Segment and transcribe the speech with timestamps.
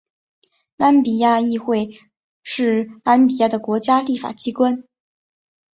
[0.77, 1.99] 纳米比亚议会
[2.41, 4.83] 是纳米比亚的国家立法机关。